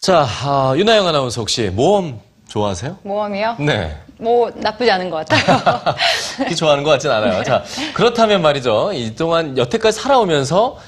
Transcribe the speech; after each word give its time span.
자, 0.00 0.26
아, 0.44 0.74
유나영 0.76 1.06
아나운서 1.06 1.40
혹시 1.40 1.70
모험 1.70 2.20
좋아하세요? 2.48 2.98
모험이요? 3.04 3.56
네. 3.60 3.98
뭐 4.18 4.50
나쁘지 4.54 4.90
않은 4.90 5.08
것 5.08 5.26
같아요. 5.26 5.94
좋아하는 6.56 6.84
것 6.84 6.90
같진 6.90 7.10
않아요. 7.10 7.42
자, 7.42 7.64
그렇다면 7.94 8.42
말이죠. 8.42 8.92
이 8.92 9.14
동안 9.14 9.56
여태까지 9.56 9.98
살아오면서 9.98 10.78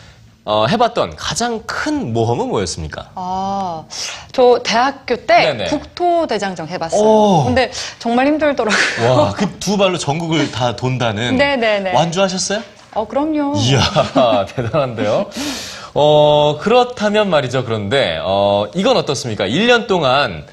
어, 0.48 0.64
해봤던 0.68 1.16
가장 1.16 1.60
큰 1.66 2.12
모험은 2.12 2.46
뭐였습니까? 2.48 3.08
아, 3.16 3.82
저 4.30 4.60
대학교 4.62 5.16
때 5.16 5.52
네네. 5.52 5.64
국토대장정 5.66 6.68
해봤어요. 6.68 7.00
오. 7.02 7.44
근데 7.44 7.72
정말 7.98 8.28
힘들더라고요. 8.28 9.10
와, 9.10 9.32
그 9.32 9.56
두 9.58 9.76
발로 9.76 9.98
전국을 9.98 10.52
다 10.52 10.76
돈다는. 10.76 11.36
네네네. 11.36 11.92
완주하셨어요? 11.92 12.60
어, 12.94 13.08
그럼요. 13.08 13.54
이야, 13.56 13.80
대단한데요. 14.54 15.26
어, 15.94 16.58
그렇다면 16.60 17.28
말이죠. 17.28 17.64
그런데, 17.64 18.20
어, 18.22 18.66
이건 18.76 18.96
어떻습니까? 18.98 19.46
1년 19.46 19.88
동안 19.88 20.46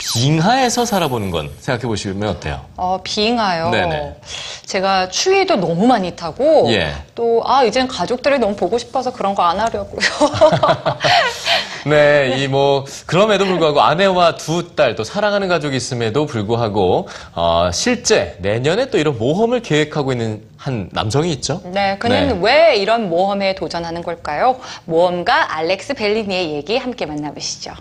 빙하에서 0.00 0.84
살아보는 0.86 1.30
건 1.30 1.50
생각해 1.60 1.86
보시면 1.86 2.28
어때요? 2.28 2.60
어, 2.76 2.98
빙하요. 3.04 3.70
네네. 3.70 4.16
제가 4.64 5.08
추위도 5.10 5.56
너무 5.56 5.86
많이 5.86 6.16
타고 6.16 6.66
예. 6.72 6.94
또 7.14 7.42
아, 7.44 7.62
이젠 7.64 7.86
가족들이 7.86 8.38
너무 8.38 8.56
보고 8.56 8.78
싶어서 8.78 9.12
그런 9.12 9.34
거 9.34 9.42
안 9.42 9.58
하려고요. 9.58 9.98
네, 11.86 12.36
이 12.38 12.46
뭐, 12.46 12.84
그럼에도 13.06 13.46
불구하고 13.46 13.80
아내와 13.80 14.36
두 14.36 14.76
딸, 14.76 14.94
또 14.94 15.02
사랑하는 15.02 15.48
가족이 15.48 15.74
있음에도 15.76 16.26
불구하고, 16.26 17.08
어, 17.34 17.70
실제 17.72 18.36
내년에 18.40 18.90
또 18.90 18.98
이런 18.98 19.18
모험을 19.18 19.60
계획하고 19.60 20.12
있는 20.12 20.42
한 20.58 20.90
남성이 20.92 21.32
있죠? 21.32 21.62
네, 21.64 21.96
그는 21.98 22.42
왜 22.42 22.76
이런 22.76 23.08
모험에 23.08 23.54
도전하는 23.54 24.02
걸까요? 24.02 24.60
모험가 24.84 25.56
알렉스 25.56 25.94
벨리니의 25.94 26.52
얘기 26.52 26.76
함께 26.76 27.06
만나보시죠. 27.06 27.72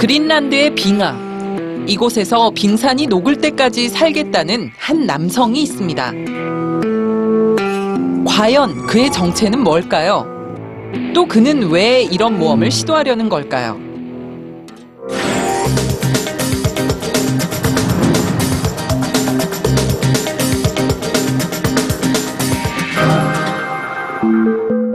그린란드의 0.00 0.74
빙하. 0.74 1.14
이곳에서 1.86 2.50
빙산이 2.54 3.06
녹을 3.06 3.36
때까지 3.36 3.90
살겠다는 3.90 4.70
한 4.78 5.04
남성이 5.04 5.60
있습니다. 5.64 6.12
과연 8.26 8.86
그의 8.86 9.12
정체는 9.12 9.62
뭘까요? 9.62 10.24
또 11.14 11.26
그는 11.26 11.68
왜 11.68 12.00
이런 12.00 12.38
모험을 12.38 12.70
시도하려는 12.70 13.28
걸까요? 13.28 13.78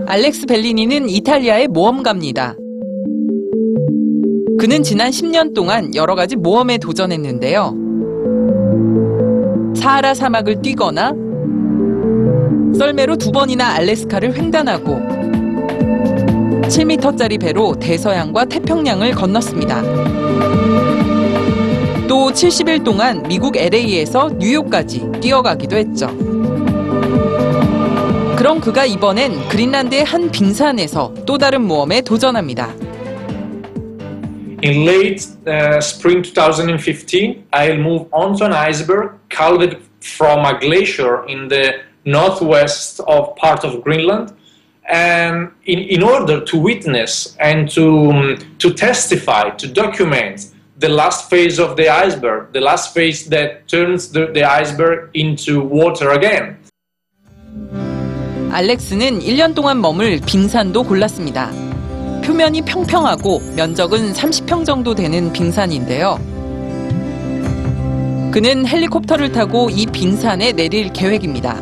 알렉스 0.08 0.48
벨리니는 0.48 1.10
이탈리아의 1.10 1.68
모험가입니다. 1.68 2.56
그는 4.58 4.84
지난 4.84 5.12
10년 5.12 5.54
동안 5.54 5.94
여러 5.96 6.16
가지 6.16 6.38
모험에 6.38 6.78
도전했는데요. 6.78 7.76
사하라 9.76 10.14
사막을 10.14 10.62
뛰거나 10.62 11.14
썰매로 12.78 13.18
두 13.18 13.32
번이나 13.32 13.74
알래스카를 13.76 14.36
횡단하고 14.38 14.96
7m짜리 16.70 17.40
배로 17.40 17.76
대서양과 17.76 18.46
태평양을 18.46 19.12
건넜습니다. 19.12 19.82
또 22.08 22.32
70일 22.32 22.84
동안 22.84 23.24
미국 23.28 23.58
LA에서 23.58 24.30
뉴욕까지 24.40 25.12
뛰어가기도 25.22 25.76
했죠. 25.76 26.08
그럼 28.38 28.62
그가 28.62 28.86
이번엔 28.86 29.50
그린란드의 29.50 30.06
한 30.06 30.32
빙산에서 30.32 31.14
또 31.26 31.38
다른 31.38 31.68
모험에 31.68 32.02
도전합니다. 32.02 32.85
In 34.63 34.85
late 34.85 35.27
uh, 35.47 35.81
spring 35.81 36.23
2015, 36.23 37.47
I'll 37.53 37.79
move 37.79 38.09
onto 38.13 38.45
an 38.45 38.53
iceberg 38.53 39.19
calved 39.31 39.77
from 40.01 40.45
a 40.45 40.59
glacier 40.59 41.27
in 41.27 41.49
the 41.49 41.81
northwest 42.05 43.01
of 43.01 43.37
part 43.37 43.65
of 43.65 43.83
Greenland. 43.83 44.33
And 44.87 45.51
in, 45.65 45.79
in 45.79 46.03
order 46.03 46.45
to 46.45 46.57
witness 46.59 47.37
and 47.39 47.71
to, 47.71 48.11
um, 48.11 48.39
to 48.59 48.75
testify, 48.75 49.51
to 49.51 49.69
document 49.69 50.53
the 50.79 50.89
last 50.89 51.31
phase 51.31 51.59
of 51.59 51.77
the 51.77 51.89
iceberg, 51.89 52.53
the 52.53 52.61
last 52.61 52.93
phase 52.93 53.27
that 53.27 53.69
turns 53.69 54.11
the, 54.11 54.27
the 54.27 54.45
iceberg 54.45 55.11
into 55.15 55.63
water 55.63 56.11
again. 56.11 56.57
알렉스는 58.53 59.21
1년 59.21 59.55
동안 59.55 59.81
머물 59.81 60.21
빙산도 60.27 60.83
골랐습니다. 60.83 61.64
표면이 62.26 62.64
평평하고 62.64 63.40
면적은 63.56 64.12
30평 64.12 64.66
정도 64.66 64.96
되는 64.96 65.32
빙산인데요. 65.32 66.20
그는 68.32 68.66
헬리콥터를 68.66 69.32
타고 69.32 69.70
이 69.70 69.86
빙산에 69.86 70.52
내릴 70.54 70.92
계획입니다. 70.92 71.62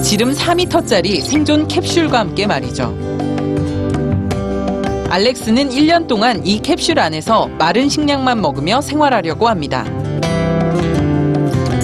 지름 0.00 0.32
4m짜리 0.32 1.20
생존 1.20 1.66
캡슐과 1.66 2.16
함께 2.16 2.46
말이죠. 2.46 2.96
알렉스는 5.10 5.70
1년 5.70 6.06
동안 6.06 6.46
이 6.46 6.60
캡슐 6.60 6.96
안에서 6.96 7.48
마른 7.58 7.88
식량만 7.88 8.40
먹으며 8.40 8.80
생활하려고 8.80 9.48
합니다. 9.48 9.84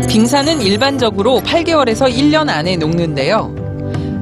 빙산은 0.08 0.62
일반적으로 0.62 1.40
8개월에서 1.40 2.12
1년 2.12 2.48
안에 2.48 2.76
녹는데요. 2.76 3.59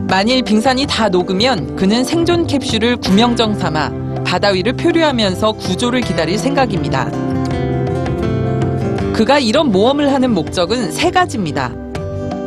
만일 0.08 0.42
빙산이 0.42 0.86
다 0.86 1.10
녹으면 1.10 1.76
그는 1.76 2.02
생존 2.02 2.46
캡슐을 2.46 2.96
구명정 2.96 3.58
삼아 3.58 4.24
바다 4.24 4.48
위를 4.48 4.72
표류하면서 4.72 5.52
구조를 5.52 6.00
기다릴 6.00 6.38
생각입니다. 6.38 7.10
그가 9.12 9.38
이런 9.38 9.70
모험을 9.70 10.10
하는 10.10 10.32
목적은 10.32 10.92
세 10.92 11.10
가지입니다. 11.10 11.72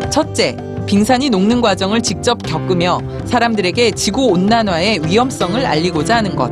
첫째, 0.10 0.58
빙산이 0.88 1.30
녹는 1.30 1.62
과정을 1.62 2.02
직접 2.02 2.42
겪으며 2.42 3.00
사람들에게 3.26 3.92
지구 3.92 4.26
온난화의 4.30 5.06
위험성을 5.06 5.64
알리고자 5.64 6.16
하는 6.16 6.36
것. 6.36 6.50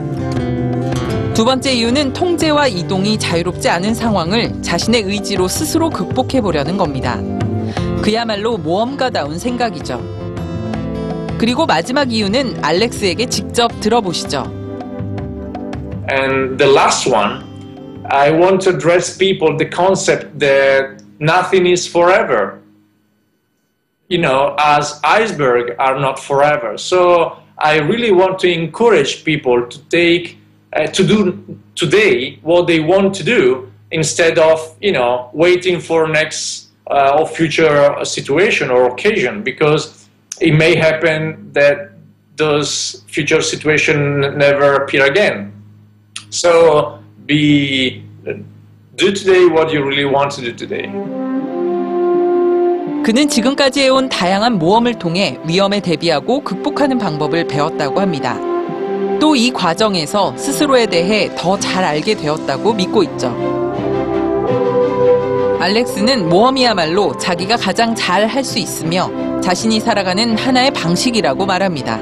두 1.34 1.44
번째 1.44 1.74
이유는 1.74 2.14
통제와 2.14 2.68
이동이 2.68 3.18
자유롭지 3.18 3.68
않은 3.68 3.96
상황을 3.96 4.62
자신의 4.62 5.02
의지로 5.04 5.48
스스로 5.48 5.90
극복해 5.90 6.42
보려는 6.42 6.78
겁니다. 6.78 7.20
그야말로 8.04 8.58
모험가다운 8.58 9.40
생각이죠. 9.40 10.19
그리고 11.39 11.67
마지막 11.67 12.13
이유는 12.13 12.65
알렉스에게 12.65 13.27
직접 13.27 13.69
들어보시죠. 13.81 14.45
And 16.09 16.59
the 16.59 16.71
last 16.71 17.11
one, 17.11 17.43
I 18.11 18.31
want 18.31 18.63
to 18.65 18.71
address 18.71 19.17
people 19.17 19.57
the 19.57 19.69
concept 19.69 20.39
that 20.39 21.03
nothing 21.19 21.67
is 21.67 21.89
forever. 21.89 22.61
You 24.09 24.21
know, 24.21 24.55
as 24.59 25.01
iceberg 25.03 25.75
are 25.79 25.99
not 25.99 26.19
forever. 26.19 26.77
So 26.79 27.39
I 27.59 27.79
really 27.79 28.13
want 28.13 28.39
to 28.41 28.53
encourage 28.53 29.25
people 29.25 29.67
to 29.67 29.79
take, 29.89 30.39
uh, 30.73 30.87
to 30.89 31.07
do 31.07 31.59
today 31.75 32.39
what 32.43 32.67
they 32.67 32.81
want 32.81 33.15
to 33.17 33.25
do 33.25 33.73
instead 33.91 34.39
of, 34.39 34.77
you 34.81 34.93
know, 34.93 35.31
waiting 35.33 35.81
for 35.81 36.07
next 36.09 36.69
uh, 36.91 37.17
or 37.19 37.27
future 37.27 38.05
situation 38.05 38.71
or 38.71 38.89
occasion 38.89 39.43
because 39.43 39.98
it 40.42 40.54
may 40.54 40.76
happen 40.76 41.52
that 41.54 41.92
those 42.38 43.04
future 43.08 43.42
situation 43.42 44.22
never 44.38 44.76
appear 44.76 45.06
again. 45.06 45.52
So 46.30 47.00
be 47.26 48.04
do 48.96 49.12
today 49.12 49.46
what 49.46 49.72
you 49.74 49.84
really 49.84 50.06
want 50.06 50.32
to 50.36 50.42
do 50.42 50.56
today. 50.56 50.88
그는 53.04 53.28
지금까지 53.30 53.82
해온 53.84 54.10
다양한 54.10 54.60
모험을 54.60 54.94
통해 55.00 55.38
위험에 55.48 55.80
대비하고 55.80 56.42
극복하는 56.44 56.98
방법을 56.98 57.48
배웠다고 57.48 58.00
합니다. 58.02 58.38
또 59.20 59.36
이 59.36 59.52
과정에서 59.52 60.36
스스로에 60.38 60.86
대해 60.86 61.30
더 61.38 61.58
잘 61.60 61.84
알게 61.84 62.16
되었다고 62.16 62.74
믿고 62.74 63.04
있죠. 63.04 63.36
알렉스는 65.60 66.30
모험이야말로 66.30 67.18
자기가 67.18 67.58
가장 67.58 67.94
잘 67.96 68.28
할 68.28 68.44
수 68.44 68.60
있으며 68.60 69.10
자신이 69.42 69.80
살아가는 69.80 70.38
하나의 70.38 70.72
방식이라고 70.72 71.46
말합니다. 71.46 72.00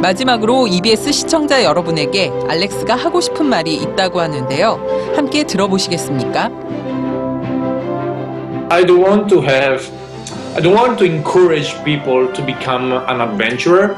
마지막으로 0.00 0.68
EBS 0.68 1.10
시청자 1.12 1.64
여러분에게 1.64 2.30
알렉스가 2.48 2.94
하고 2.94 3.20
싶은 3.20 3.46
말이 3.46 3.74
있다고 3.74 4.20
하는데요. 4.20 5.12
함께 5.16 5.44
들어보시겠습니까? 5.44 6.50
I 8.68 8.84
don't 8.84 9.04
want 9.04 9.28
to 9.28 9.42
have 9.42 9.84
I 10.54 10.62
don't 10.62 10.74
want 10.74 10.98
to 10.98 11.06
encourage 11.06 11.74
people 11.84 12.32
to 12.32 12.44
become 12.44 12.92
an 12.92 13.20
adventurer 13.20 13.94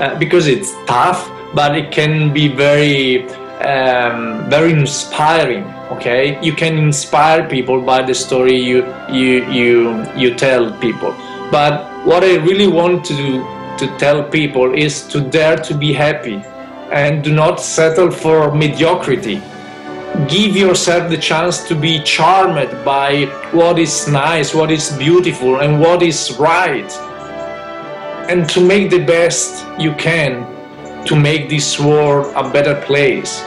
uh, 0.00 0.18
because 0.18 0.46
it's 0.46 0.72
tough, 0.86 1.30
but 1.54 1.76
it 1.76 1.92
can 1.92 2.32
be 2.32 2.48
very 2.48 3.24
um, 3.64 4.48
very 4.50 4.72
inspiring. 4.72 5.64
Okay, 5.90 6.38
you 6.42 6.52
can 6.52 6.78
inspire 6.78 7.48
people 7.48 7.80
by 7.80 8.02
the 8.02 8.14
story 8.14 8.56
you 8.56 8.84
you 9.10 9.44
you 9.50 10.04
you 10.16 10.34
tell 10.34 10.72
people. 10.78 11.12
But 11.50 12.06
what 12.06 12.24
I 12.24 12.36
really 12.36 12.66
want 12.66 13.04
to 13.06 13.16
do, 13.16 13.44
to 13.78 13.98
tell 13.98 14.22
people 14.22 14.74
is 14.74 15.02
to 15.08 15.20
dare 15.20 15.56
to 15.56 15.74
be 15.74 15.92
happy 15.92 16.42
and 16.92 17.24
do 17.24 17.32
not 17.32 17.60
settle 17.60 18.10
for 18.10 18.54
mediocrity 18.54 19.42
give 20.28 20.56
yourself 20.56 21.10
the 21.10 21.16
chance 21.16 21.66
to 21.66 21.74
be 21.74 22.00
charmed 22.02 22.70
by 22.84 23.24
what 23.50 23.78
is 23.78 24.06
nice, 24.06 24.54
what 24.54 24.70
is 24.70 24.92
beautiful, 24.92 25.60
and 25.60 25.80
what 25.80 26.02
is 26.02 26.36
right. 26.38 26.90
And 28.30 28.48
to 28.50 28.60
make 28.60 28.90
the 28.90 29.04
best 29.04 29.66
you 29.78 29.92
can 29.94 30.46
to 31.06 31.16
make 31.16 31.50
this 31.50 31.78
world 31.78 32.32
a 32.34 32.48
better 32.48 32.80
place. 32.82 33.42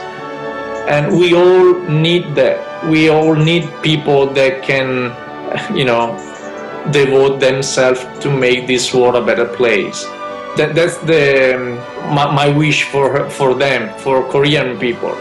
And 0.88 1.18
we 1.18 1.34
all 1.34 1.78
need 1.84 2.34
that. 2.34 2.88
We 2.88 3.10
all 3.10 3.34
need 3.34 3.68
people 3.82 4.26
that 4.32 4.62
can, 4.62 5.12
you 5.76 5.84
know, 5.84 6.16
devote 6.90 7.40
themselves 7.40 8.06
to 8.20 8.30
make 8.30 8.66
this 8.66 8.94
world 8.94 9.14
a 9.14 9.24
better 9.24 9.44
place. 9.44 10.04
That, 10.56 10.74
that's 10.74 10.96
the 10.98 11.78
my, 12.08 12.32
my 12.32 12.48
wish 12.48 12.84
for 12.84 13.28
for 13.30 13.54
them, 13.54 13.92
for 14.00 14.24
Korean 14.30 14.78
people. 14.78 15.14